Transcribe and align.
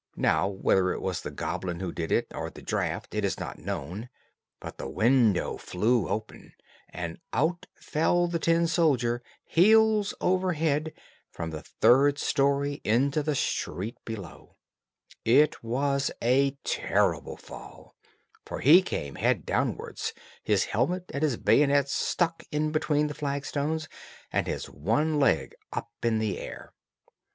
Now, 0.17 0.47
whether 0.47 0.91
it 0.93 0.99
was 0.99 1.21
the 1.21 1.29
goblin 1.29 1.79
who 1.79 1.91
did 1.91 2.11
it, 2.11 2.25
or 2.33 2.49
the 2.49 2.63
draught, 2.63 3.13
is 3.13 3.39
not 3.39 3.59
known, 3.59 4.09
but 4.59 4.79
the 4.79 4.89
window 4.89 5.57
flew 5.57 6.09
open, 6.09 6.53
and 6.89 7.19
out 7.33 7.67
fell 7.75 8.25
the 8.25 8.39
tin 8.39 8.65
soldier, 8.65 9.21
heels 9.43 10.15
over 10.19 10.53
head, 10.53 10.93
from 11.29 11.51
the 11.51 11.61
third 11.61 12.17
story, 12.17 12.81
into 12.83 13.21
the 13.21 13.35
street 13.35 13.95
beneath. 14.03 14.55
It 15.23 15.63
was 15.63 16.09
a 16.19 16.57
terrible 16.63 17.37
fall; 17.37 17.95
for 18.43 18.59
he 18.59 18.81
came 18.81 19.13
head 19.13 19.45
downwards, 19.45 20.13
his 20.41 20.63
helmet 20.65 21.11
and 21.13 21.21
his 21.21 21.37
bayonet 21.37 21.89
stuck 21.89 22.41
in 22.51 22.71
between 22.71 23.05
the 23.05 23.13
flagstones, 23.13 23.87
and 24.33 24.47
his 24.47 24.67
one 24.67 25.19
leg 25.19 25.53
up 25.71 25.91
in 26.01 26.17
the 26.17 26.39
air. 26.39 26.73